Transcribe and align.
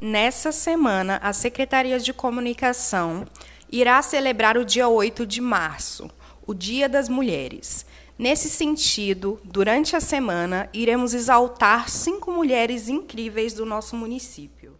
Nessa 0.00 0.52
semana, 0.52 1.20
a 1.22 1.32
Secretaria 1.32 1.98
de 1.98 2.12
Comunicação 2.12 3.24
irá 3.70 4.00
celebrar 4.02 4.56
o 4.58 4.64
dia 4.64 4.88
8 4.88 5.26
de 5.26 5.40
março, 5.40 6.10
o 6.46 6.52
Dia 6.52 6.88
das 6.88 7.08
Mulheres. 7.08 7.86
Nesse 8.18 8.48
sentido, 8.48 9.40
durante 9.44 9.96
a 9.96 10.00
semana, 10.00 10.68
iremos 10.72 11.14
exaltar 11.14 11.88
cinco 11.88 12.30
mulheres 12.30 12.88
incríveis 12.88 13.54
do 13.54 13.64
nosso 13.64 13.96
município. 13.96 14.76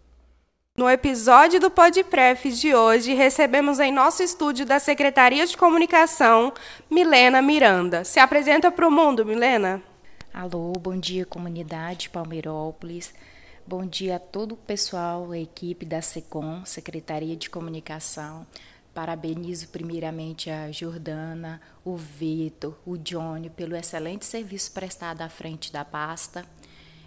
No 0.77 0.90
episódio 0.90 1.60
do 1.60 1.71
Podpref 1.71 2.51
de 2.51 2.74
hoje, 2.74 3.15
recebemos 3.15 3.78
em 3.78 3.92
nosso 3.92 4.22
estúdio 4.22 4.67
da 4.67 4.81
Secretaria 4.81 5.46
de 5.46 5.56
Comunicação, 5.56 6.53
Milena 6.90 7.40
Miranda. 7.40 8.04
Se 8.04 8.19
apresenta 8.19 8.72
para 8.72 8.87
o 8.87 8.90
mundo, 8.90 9.24
Milena. 9.24 9.81
Alô, 10.33 10.72
bom 10.72 10.96
dia, 10.96 11.24
comunidade 11.24 12.10
Palmeirópolis. 12.10 13.15
Bom 13.67 13.87
dia 13.87 14.17
a 14.17 14.19
todo 14.19 14.53
o 14.53 14.58
pessoal, 14.58 15.33
a 15.33 15.38
equipe 15.38 15.87
da 15.87 16.02
SECOM, 16.02 16.66
Secretaria 16.66 17.34
de 17.34 17.48
Comunicação. 17.48 18.46
Parabenizo 18.92 19.68
primeiramente 19.68 20.50
a 20.50 20.70
Jordana, 20.70 21.62
o 21.82 21.96
Vitor, 21.96 22.77
o 22.84 22.98
Johnny 22.98 23.48
pelo 23.48 23.74
excelente 23.74 24.27
serviço 24.27 24.70
prestado 24.70 25.23
à 25.23 25.30
frente 25.30 25.73
da 25.73 25.82
pasta. 25.82 26.45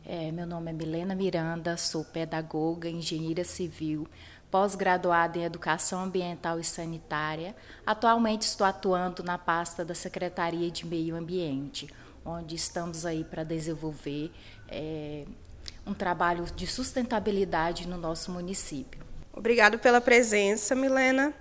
É, 0.03 0.31
meu 0.31 0.47
nome 0.47 0.71
é 0.71 0.73
Milena 0.73 1.13
Miranda, 1.13 1.77
sou 1.77 2.03
pedagoga, 2.03 2.89
engenheira 2.89 3.44
civil, 3.44 4.08
pós-graduada 4.49 5.38
em 5.38 5.44
Educação 5.44 6.05
Ambiental 6.05 6.59
e 6.59 6.63
Sanitária. 6.63 7.55
Atualmente 7.85 8.41
estou 8.41 8.66
atuando 8.66 9.21
na 9.21 9.38
pasta 9.38 9.85
da 9.85 9.94
Secretaria 9.94 10.71
de 10.71 10.88
Meio 10.88 11.16
Ambiente, 11.16 11.88
onde 12.25 12.55
estamos 12.55 13.05
aí 13.05 13.23
para 13.23 13.44
desenvolver 13.44 14.31
é, 14.67 15.23
um 15.87 15.93
trabalho 15.93 16.45
de 16.55 16.67
sustentabilidade 16.67 17.87
no 17.87 17.97
nosso 17.97 18.31
município. 18.31 19.01
Obrigado 19.33 19.79
pela 19.79 20.01
presença, 20.01 20.75
Milena. 20.75 21.33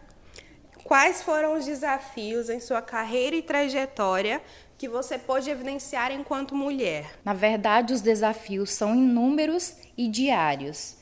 Quais 0.84 1.20
foram 1.20 1.58
os 1.58 1.64
desafios 1.64 2.48
em 2.48 2.60
sua 2.60 2.80
carreira 2.80 3.34
e 3.34 3.42
trajetória 3.42 4.40
que 4.78 4.88
você 4.88 5.18
pôde 5.18 5.50
evidenciar 5.50 6.12
enquanto 6.12 6.54
mulher? 6.54 7.18
Na 7.24 7.34
verdade, 7.34 7.92
os 7.92 8.00
desafios 8.00 8.70
são 8.70 8.94
inúmeros 8.94 9.74
e 9.96 10.06
diários. 10.06 10.96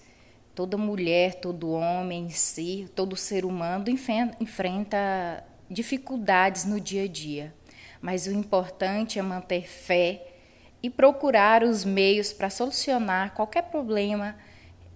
Toda 0.55 0.79
mulher, 0.79 1.35
todo 1.35 1.71
homem 1.71 2.27
em 2.27 2.31
si, 2.31 2.89
todo 2.95 3.17
ser 3.17 3.45
humano 3.45 3.85
enfrenta 4.41 5.45
dificuldades 5.69 6.65
no 6.65 6.81
dia 6.81 7.03
a 7.03 7.09
dia. 7.09 7.53
Mas 8.01 8.27
o 8.27 8.33
importante 8.33 9.19
é 9.19 9.23
manter 9.23 9.69
fé 9.69 10.34
e 10.85 10.91
procurar 10.91 11.63
os 11.63 11.83
meios 11.83 12.31
para 12.31 12.51
solucionar 12.51 13.33
qualquer 13.33 13.63
problema 13.71 14.37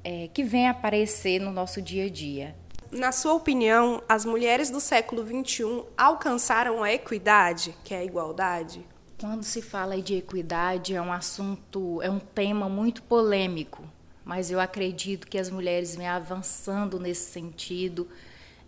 é, 0.05 0.29
que 0.35 0.45
venha 0.45 0.71
aparecer 0.71 1.41
no 1.41 1.51
nosso 1.51 1.81
dia 1.81 2.05
a 2.05 2.11
dia. 2.11 2.55
Na 2.93 3.11
sua 3.11 3.33
opinião, 3.33 4.03
as 4.07 4.27
mulheres 4.27 4.69
do 4.69 4.81
século 4.81 5.27
XXI 5.27 5.85
alcançaram 5.97 6.83
a 6.83 6.93
equidade, 6.93 7.75
que 7.83 7.95
é 7.95 8.01
a 8.01 8.05
igualdade? 8.05 8.87
Quando 9.19 9.43
se 9.45 9.63
fala 9.63 9.97
de 10.03 10.17
equidade, 10.17 10.95
é 10.95 11.01
um 11.01 11.11
assunto, 11.11 12.03
é 12.03 12.11
um 12.11 12.19
tema 12.19 12.69
muito 12.69 13.03
polêmico, 13.03 13.83
mas 14.27 14.51
eu 14.51 14.61
acredito 14.61 15.27
que 15.27 15.39
as 15.39 15.49
mulheres 15.49 15.97
vêm 15.97 16.07
avançando 16.07 17.01
nesse 17.01 17.31
sentido 17.31 18.07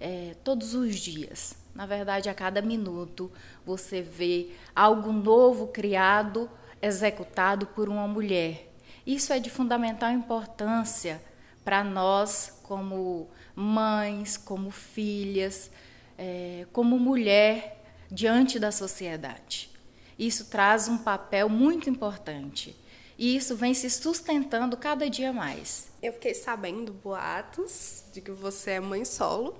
é, 0.01 0.35
todos 0.43 0.75
os 0.75 0.97
dias. 0.97 1.55
Na 1.75 1.85
verdade, 1.85 2.31
a 2.31 2.35
cada 2.35 2.63
minuto 2.63 3.31
você 3.67 4.01
vê 4.01 4.53
algo 4.75 5.13
novo 5.13 5.67
criado 5.67 6.49
executado 6.83 7.67
por 7.67 7.89
uma 7.89 8.07
mulher. 8.07 8.73
Isso 9.07 9.33
é 9.33 9.39
de 9.39 9.51
fundamental 9.51 10.11
importância 10.11 11.23
para 11.65 11.83
nós, 11.85 12.59
como 12.63 13.29
mães, 13.55 14.37
como 14.37 14.71
filhas, 14.71 15.71
é, 16.17 16.67
como 16.73 16.99
mulher 16.99 17.83
diante 18.11 18.59
da 18.59 18.73
sociedade. 18.73 19.71
Isso 20.19 20.47
traz 20.47 20.89
um 20.89 20.99
papel 20.99 21.49
muito 21.49 21.89
importante. 21.89 22.77
E 23.19 23.37
isso 23.37 23.55
vem 23.55 23.75
se 23.75 23.89
sustentando 23.91 24.77
cada 24.77 25.09
dia 25.09 25.33
mais. 25.33 25.89
Eu 26.03 26.13
fiquei 26.13 26.35
sabendo 26.35 26.93
boatos 26.93 28.05
de 28.13 28.21
que 28.21 28.31
você 28.31 28.73
é 28.73 28.81
mãe 28.81 29.05
solo. 29.05 29.57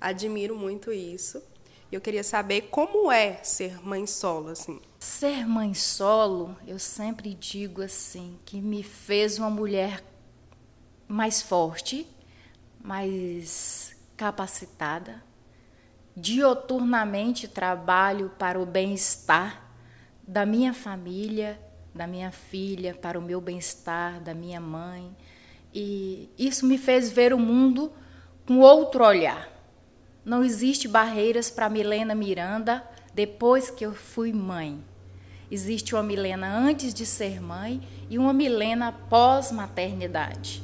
Admiro 0.00 0.56
muito 0.56 0.92
isso. 0.92 1.42
Eu 1.90 2.00
queria 2.00 2.24
saber 2.24 2.68
como 2.70 3.10
é 3.10 3.42
ser 3.42 3.82
mãe 3.82 4.06
solo, 4.06 4.50
assim. 4.50 4.80
Ser 4.98 5.46
mãe 5.46 5.74
solo, 5.74 6.56
eu 6.66 6.78
sempre 6.78 7.34
digo 7.34 7.82
assim, 7.82 8.38
que 8.44 8.60
me 8.60 8.82
fez 8.82 9.38
uma 9.38 9.50
mulher 9.50 10.02
mais 11.06 11.42
forte, 11.42 12.06
mais 12.82 13.94
capacitada. 14.16 15.22
Dioturnamente 16.16 17.46
trabalho 17.46 18.30
para 18.38 18.60
o 18.60 18.64
bem-estar 18.64 19.70
da 20.26 20.46
minha 20.46 20.72
família, 20.72 21.60
da 21.94 22.06
minha 22.06 22.32
filha, 22.32 22.94
para 22.94 23.18
o 23.18 23.22
meu 23.22 23.40
bem-estar, 23.40 24.20
da 24.20 24.32
minha 24.32 24.60
mãe. 24.60 25.14
E 25.74 26.30
isso 26.38 26.64
me 26.64 26.78
fez 26.78 27.10
ver 27.10 27.34
o 27.34 27.38
mundo 27.38 27.92
com 28.46 28.60
outro 28.60 29.04
olhar 29.04 29.56
não 30.26 30.42
existe 30.42 30.88
barreiras 30.88 31.48
para 31.48 31.70
Milena 31.70 32.12
Miranda 32.12 32.84
depois 33.16 33.70
que 33.70 33.86
eu 33.86 33.94
fui 33.94 34.30
mãe. 34.30 34.78
Existe 35.50 35.94
uma 35.94 36.02
Milena 36.02 36.54
antes 36.54 36.92
de 36.92 37.06
ser 37.06 37.40
mãe 37.40 37.80
e 38.10 38.18
uma 38.18 38.34
Milena 38.34 38.92
pós-maternidade. 38.92 40.62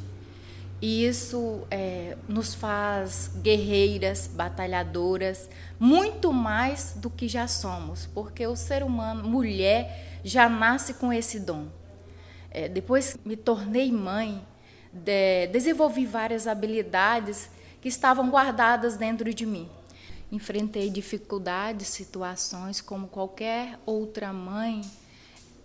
E 0.78 1.06
isso 1.06 1.62
é, 1.70 2.14
nos 2.28 2.54
faz 2.54 3.30
guerreiras, 3.41 4.26
batalhadoras, 4.26 5.48
muito 5.80 6.30
mais 6.30 6.92
do 6.96 7.08
que 7.08 7.26
já 7.26 7.48
somos, 7.48 8.04
porque 8.12 8.46
o 8.46 8.54
ser 8.54 8.82
humano, 8.82 9.26
mulher, 9.26 10.20
já 10.22 10.46
nasce 10.46 10.92
com 10.92 11.10
esse 11.10 11.41
dom. 11.41 11.68
É, 12.50 12.68
depois 12.68 13.16
me 13.24 13.34
tornei 13.34 13.91
mãe, 13.91 14.46
de, 14.92 15.46
desenvolvi 15.46 16.04
várias 16.04 16.46
habilidades 16.46 17.48
que 17.80 17.88
estavam 17.88 18.28
guardadas 18.28 18.98
dentro 18.98 19.32
de 19.32 19.46
mim. 19.46 19.70
Enfrentei 20.32 20.88
dificuldades, 20.88 21.88
situações 21.88 22.81
como 22.81 23.06
qualquer 23.06 23.78
outra 23.84 24.32
mãe. 24.32 24.81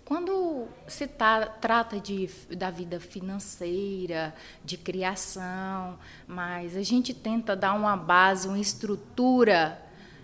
Quando 0.03 0.67
se 0.85 1.07
tá, 1.07 1.45
trata 1.45 2.01
de, 2.01 2.29
da 2.49 2.69
vida 2.69 2.99
financeira, 2.99 4.35
de 4.65 4.75
criação, 4.75 5.97
mas 6.27 6.75
a 6.75 6.83
gente 6.83 7.13
tenta 7.13 7.55
dar 7.55 7.73
uma 7.73 7.95
base, 7.95 8.49
uma 8.49 8.59
estrutura 8.59 9.81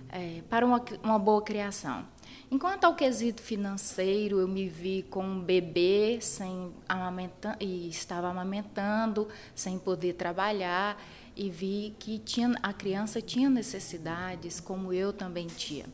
é, 0.09 0.41
para 0.49 0.65
uma, 0.65 0.83
uma 1.01 1.17
boa 1.17 1.41
criação. 1.41 2.05
Enquanto 2.51 2.83
ao 2.83 2.95
quesito 2.95 3.41
financeiro, 3.41 4.39
eu 4.39 4.47
me 4.47 4.67
vi 4.67 5.03
com 5.09 5.23
um 5.23 5.39
bebê 5.39 6.19
sem 6.21 6.71
amamentar, 6.87 7.57
e 7.59 7.89
estava 7.89 8.29
amamentando, 8.29 9.27
sem 9.55 9.79
poder 9.79 10.13
trabalhar 10.13 11.01
e 11.35 11.49
vi 11.49 11.95
que 11.99 12.19
tinha, 12.19 12.55
a 12.61 12.71
criança 12.71 13.21
tinha 13.21 13.49
necessidades, 13.49 14.59
como 14.59 14.93
eu 14.93 15.11
também 15.11 15.47
tinha. 15.47 15.85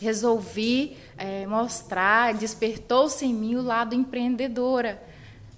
Resolvi 0.00 0.96
é, 1.16 1.46
mostrar, 1.46 2.34
despertou-se 2.34 3.24
em 3.24 3.32
mim 3.32 3.56
o 3.56 3.62
lado 3.62 3.94
empreendedora. 3.94 5.02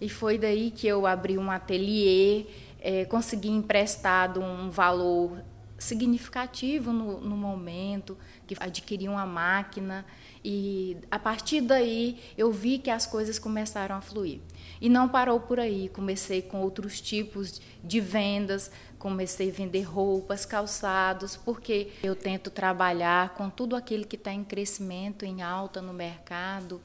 E 0.01 0.09
foi 0.09 0.39
daí 0.39 0.71
que 0.71 0.87
eu 0.87 1.07
abri 1.07 1.37
um 1.37 1.51
ateliê, 1.51 2.47
é, 2.81 3.05
consegui 3.05 3.51
emprestado 3.51 4.41
um 4.41 4.71
valor 4.71 5.43
significativo 5.77 6.93
no, 6.93 7.21
no 7.21 7.37
momento, 7.37 8.17
que 8.47 8.57
adquiri 8.59 9.09
uma 9.09 9.27
máquina 9.27 10.05
e 10.45 10.97
a 11.11 11.19
partir 11.19 11.61
daí 11.61 12.19
eu 12.37 12.53
vi 12.53 12.79
que 12.79 12.91
as 12.91 13.07
coisas 13.07 13.39
começaram 13.39 13.97
a 13.97 14.01
fluir. 14.01 14.41
E 14.81 14.89
não 14.89 15.09
parou 15.09 15.41
por 15.41 15.59
aí, 15.59 15.89
comecei 15.89 16.41
com 16.41 16.61
outros 16.61 17.01
tipos 17.01 17.61
de 17.83 18.01
vendas, 18.01 18.71
comecei 18.99 19.51
a 19.51 19.53
vender 19.53 19.83
roupas, 19.83 20.45
calçados, 20.47 21.37
porque 21.37 21.91
eu 22.03 22.15
tento 22.15 22.51
trabalhar 22.51 23.35
com 23.35 23.51
tudo 23.51 23.75
aquilo 23.75 24.07
que 24.07 24.17
está 24.17 24.33
em 24.33 24.45
crescimento, 24.45 25.25
em 25.25 25.43
alta 25.43 25.83
no 25.83 25.93
mercado 25.93 26.81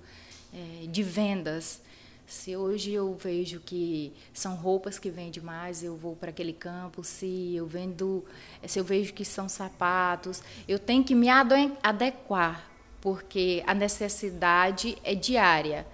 é, 0.53 0.88
de 0.88 1.03
vendas. 1.03 1.81
Se 2.25 2.55
hoje 2.55 2.91
eu 2.91 3.13
vejo 3.15 3.59
que 3.59 4.13
são 4.33 4.55
roupas 4.55 4.97
que 4.97 5.09
vendem 5.09 5.44
mais, 5.44 5.83
eu 5.83 5.95
vou 5.95 6.15
para 6.15 6.29
aquele 6.29 6.53
campo. 6.53 7.03
Se 7.03 7.53
eu 7.55 7.67
vendo, 7.67 8.25
se 8.65 8.79
eu 8.79 8.83
vejo 8.83 9.13
que 9.13 9.25
são 9.25 9.47
sapatos, 9.50 10.41
eu 10.67 10.79
tenho 10.79 11.03
que 11.03 11.13
me 11.13 11.27
adequar, 11.29 12.67
porque 13.03 13.61
a 13.67 13.73
necessidade 13.73 14.97
é 15.03 15.13
diária. 15.13 15.85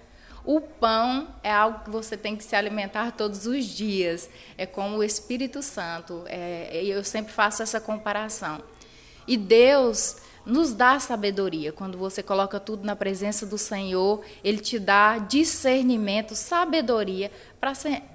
O 0.44 0.60
pão 0.60 1.26
é 1.42 1.50
algo 1.50 1.80
que 1.80 1.90
você 1.90 2.16
tem 2.16 2.36
que 2.36 2.44
se 2.44 2.54
alimentar 2.54 3.10
todos 3.10 3.46
os 3.46 3.64
dias. 3.64 4.30
É 4.56 4.64
como 4.64 4.98
o 4.98 5.02
Espírito 5.02 5.60
Santo. 5.60 6.22
É, 6.28 6.70
eu 6.84 7.02
sempre 7.02 7.32
faço 7.32 7.64
essa 7.64 7.80
comparação. 7.80 8.62
E 9.26 9.36
Deus 9.36 10.18
nos 10.46 10.72
dá 10.72 11.00
sabedoria. 11.00 11.72
Quando 11.72 11.98
você 11.98 12.22
coloca 12.22 12.60
tudo 12.60 12.86
na 12.86 12.94
presença 12.94 13.44
do 13.44 13.58
Senhor, 13.58 14.24
Ele 14.44 14.58
te 14.58 14.78
dá 14.78 15.18
discernimento, 15.18 16.36
sabedoria 16.36 17.32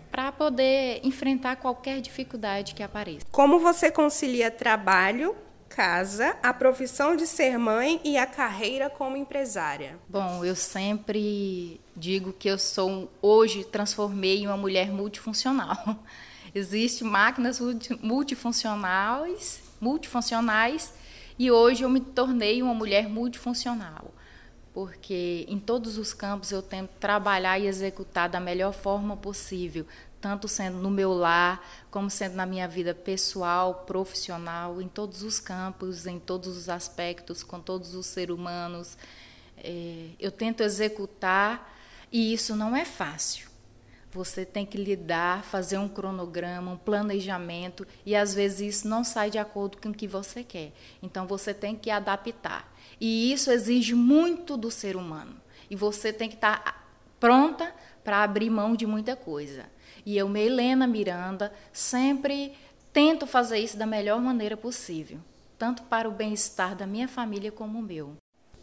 para 0.10 0.32
poder 0.32 1.02
enfrentar 1.04 1.58
qualquer 1.58 2.00
dificuldade 2.00 2.74
que 2.74 2.82
apareça. 2.82 3.26
Como 3.30 3.60
você 3.60 3.92
concilia 3.92 4.50
trabalho, 4.50 5.36
casa, 5.76 6.38
a 6.42 6.54
profissão 6.54 7.18
de 7.18 7.28
ser 7.28 7.58
mãe 7.58 8.00
e 8.02 8.18
a 8.18 8.26
carreira 8.26 8.90
como 8.90 9.18
empresária? 9.18 10.00
Bom, 10.08 10.46
eu 10.46 10.56
sempre 10.56 11.82
digo 11.96 12.32
que 12.32 12.48
eu 12.48 12.58
sou 12.58 13.12
hoje 13.22 13.66
transformei 13.66 14.40
em 14.40 14.48
uma 14.48 14.56
mulher 14.56 14.90
multifuncional. 14.90 16.00
Existem 16.56 17.06
máquinas 17.06 17.60
multifuncionais, 18.02 19.62
multifuncionais 19.82 20.94
e 21.38 21.52
hoje 21.52 21.84
eu 21.84 21.90
me 21.90 22.00
tornei 22.00 22.64
uma 22.64 22.74
mulher 22.74 23.10
multifuncional 23.10 24.14
porque 24.74 25.46
em 25.48 25.58
todos 25.58 25.98
os 25.98 26.14
campos 26.14 26.52
eu 26.52 26.62
tento 26.62 26.90
trabalhar 27.00 27.58
e 27.58 27.66
executar 27.66 28.28
da 28.28 28.42
melhor 28.42 28.74
forma 28.74 29.16
possível, 29.16 29.86
tanto 30.26 30.48
sendo 30.48 30.80
no 30.80 30.90
meu 30.90 31.14
lar, 31.14 31.64
como 31.92 32.10
sendo 32.10 32.34
na 32.34 32.48
minha 32.48 32.68
vida 32.68 32.96
pessoal, 32.96 33.84
profissional, 33.86 34.82
em 34.82 34.88
todos 34.88 35.22
os 35.22 35.40
campos, 35.40 36.08
em 36.08 36.18
todos 36.18 36.58
os 36.58 36.68
aspectos, 36.68 37.44
com 37.44 37.60
todos 37.60 37.94
os 37.94 38.08
seres 38.08 38.36
humanos. 38.36 38.98
É, 39.56 40.08
eu 40.20 40.32
tento 40.32 40.64
executar 40.64 41.78
e 42.12 42.34
isso 42.34 42.56
não 42.56 42.76
é 42.76 42.84
fácil. 42.84 43.48
Você 44.12 44.44
tem 44.44 44.66
que 44.66 44.80
lidar, 44.80 45.44
fazer 45.44 45.78
um 45.78 45.88
cronograma, 45.88 46.72
um 46.72 46.78
planejamento 46.78 47.86
e 48.04 48.16
às 48.16 48.34
vezes 48.34 48.78
isso 48.78 48.88
não 48.88 49.04
sai 49.04 49.30
de 49.30 49.38
acordo 49.38 49.78
com 49.78 49.90
o 49.90 49.94
que 49.94 50.08
você 50.08 50.44
quer. 50.44 50.74
Então 51.04 51.28
você 51.28 51.54
tem 51.54 51.76
que 51.76 51.92
adaptar. 51.92 52.74
E 53.00 53.32
isso 53.32 53.52
exige 53.52 53.94
muito 53.94 54.58
do 54.58 54.72
ser 54.72 54.96
humano. 54.96 55.40
E 55.70 55.76
você 55.76 56.12
tem 56.12 56.28
que 56.28 56.34
estar 56.34 56.84
pronta 57.20 57.72
para 58.04 58.24
abrir 58.24 58.50
mão 58.50 58.76
de 58.76 58.88
muita 58.88 59.16
coisa. 59.16 59.75
E 60.06 60.18
eu, 60.18 60.36
Helena 60.38 60.86
Miranda, 60.86 61.52
sempre 61.74 62.54
tento 62.94 63.26
fazer 63.26 63.58
isso 63.60 63.76
da 63.76 63.86
melhor 63.86 64.22
maneira 64.22 64.56
possível, 64.56 65.18
tanto 65.58 65.84
para 65.84 66.08
o 66.08 66.12
bem-estar 66.12 66.76
da 66.76 66.86
minha 66.86 67.08
família 67.08 67.52
como 67.52 67.80
o 67.80 67.82
meu. 67.82 68.16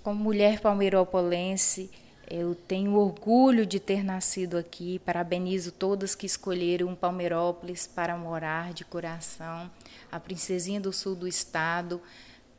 Como 0.03 0.23
mulher 0.23 0.61
palmeiropolense, 0.61 1.91
eu 2.31 2.55
tenho 2.55 2.95
orgulho 2.95 3.67
de 3.67 3.79
ter 3.79 4.03
nascido 4.03 4.57
aqui. 4.57 4.99
Parabenizo 5.01 5.71
todas 5.71 6.15
que 6.15 6.25
escolheram 6.25 6.95
Palmeirópolis 6.95 7.87
para 7.87 8.17
morar 8.17 8.73
de 8.73 8.85
coração, 8.85 9.71
a 10.11 10.19
princesinha 10.19 10.81
do 10.81 10.93
sul 10.93 11.15
do 11.15 11.29
estado. 11.29 12.01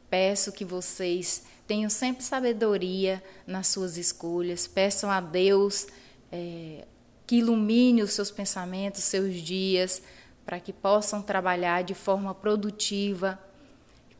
Peço 0.10 0.52
que 0.52 0.64
vocês 0.64 1.44
tenham 1.66 1.90
sempre 1.90 2.24
sabedoria 2.24 3.24
nas 3.48 3.68
suas 3.68 3.98
escolhas. 3.98 4.68
Peçam 4.68 5.10
a 5.10 5.20
Deus 5.20 5.88
é, 6.32 6.86
que 7.26 7.38
ilumine 7.38 8.04
os 8.04 8.14
seus 8.14 8.32
pensamentos, 8.32 9.04
seus 9.04 9.36
dias, 9.36 10.02
para 10.46 10.60
que 10.60 10.74
possam 10.74 11.22
trabalhar 11.22 11.84
de 11.84 11.94
forma 11.94 12.34
produtiva. 12.34 13.40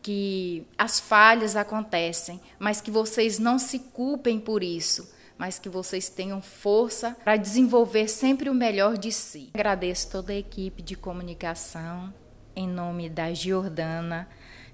Que 0.02 0.66
as 0.78 1.00
falhas 1.00 1.56
acontecem, 1.56 2.42
mas 2.60 2.82
que 2.82 2.92
vocês 2.92 3.40
não 3.40 3.58
se 3.58 3.80
culpem 3.80 4.38
por 4.38 4.62
isso, 4.62 5.10
mas 5.38 5.58
que 5.58 5.70
vocês 5.70 6.10
tenham 6.10 6.42
força 6.42 7.16
para 7.24 7.38
desenvolver 7.38 8.10
sempre 8.10 8.50
o 8.50 8.54
melhor 8.54 8.98
de 8.98 9.14
si. 9.14 9.50
Agradeço 9.54 10.10
toda 10.10 10.34
a 10.34 10.36
equipe 10.36 10.82
de 10.82 10.96
comunicação, 10.96 12.14
em 12.54 12.68
nome 12.68 13.10
da 13.10 13.34
Giordana. 13.34 14.28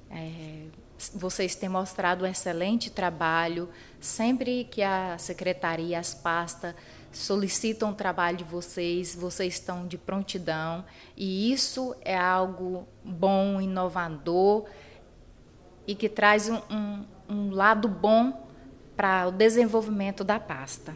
É, 0.10 0.66
vocês 1.14 1.56
têm 1.56 1.70
mostrado 1.70 2.26
um 2.26 2.28
excelente 2.28 2.90
trabalho. 2.90 3.70
Sempre 4.00 4.64
que 4.64 4.82
a 4.82 5.16
secretaria, 5.20 6.00
as 6.00 6.16
pastas 6.16 6.74
solicitam 7.12 7.92
o 7.92 7.96
trabalho 7.96 8.38
de 8.38 8.44
vocês, 8.44 9.16
vocês 9.16 9.56
estão 9.56 9.88
de 9.88 9.98
prontidão. 9.98 10.86
E 11.16 11.52
isso 11.52 11.96
é 12.02 12.18
algo 12.18 12.88
bom, 13.04 13.60
inovador 13.60 14.66
e 15.88 15.96
que 15.96 16.08
traz 16.08 16.50
um, 16.50 16.62
um, 16.70 17.06
um 17.28 17.52
lado 17.52 17.88
bom 17.88 18.48
para 18.96 19.28
o 19.28 19.32
desenvolvimento 19.32 20.24
da 20.24 20.40
pasta. 20.40 20.96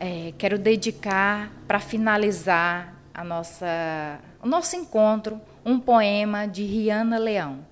É, 0.00 0.32
quero 0.36 0.58
dedicar, 0.58 1.52
para 1.68 1.78
finalizar 1.78 2.94
a 3.12 3.22
nossa, 3.22 4.18
o 4.42 4.48
nosso 4.48 4.74
encontro, 4.74 5.40
um 5.64 5.78
poema 5.78 6.46
de 6.46 6.64
Riana 6.64 7.18
Leão. 7.18 7.64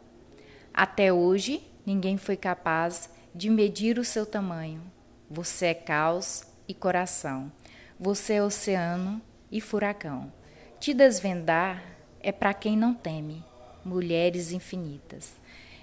Até 0.72 1.12
hoje, 1.12 1.62
ninguém 1.84 2.16
foi 2.16 2.36
capaz 2.36 3.10
de 3.34 3.50
medir 3.50 3.98
o 3.98 4.04
seu 4.04 4.24
tamanho. 4.24 4.80
Você 5.28 5.66
é 5.66 5.74
caos 5.74 6.51
e 6.72 6.74
coração. 6.74 7.52
Você 8.00 8.34
é 8.34 8.42
oceano 8.42 9.20
e 9.50 9.60
furacão. 9.60 10.32
Te 10.80 10.92
desvendar 10.94 11.84
é 12.20 12.32
para 12.32 12.54
quem 12.54 12.76
não 12.76 12.94
teme. 12.94 13.44
Mulheres 13.84 14.52
infinitas. 14.52 15.34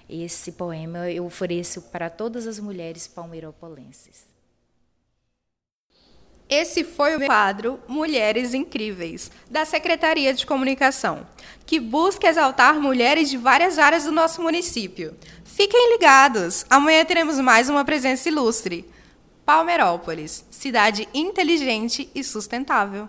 Esse 0.08 0.52
poema 0.52 1.08
eu 1.08 1.24
ofereço 1.24 1.82
para 1.82 2.10
todas 2.10 2.46
as 2.46 2.58
mulheres 2.58 3.06
palmeiropolenses. 3.06 4.28
Esse 6.48 6.82
foi 6.82 7.14
o 7.14 7.24
quadro 7.24 7.78
Mulheres 7.86 8.52
Incríveis, 8.52 9.30
da 9.48 9.64
Secretaria 9.64 10.34
de 10.34 10.44
Comunicação, 10.44 11.24
que 11.64 11.78
busca 11.78 12.26
exaltar 12.26 12.80
mulheres 12.80 13.30
de 13.30 13.36
várias 13.36 13.78
áreas 13.78 14.02
do 14.02 14.10
nosso 14.10 14.42
município. 14.42 15.14
Fiquem 15.44 15.92
ligados, 15.92 16.66
amanhã 16.68 17.04
teremos 17.04 17.38
mais 17.38 17.68
uma 17.68 17.84
presença 17.84 18.28
ilustre. 18.28 18.84
Palmeirópolis, 19.50 20.44
cidade 20.48 21.08
inteligente 21.12 22.08
e 22.14 22.22
sustentável. 22.22 23.08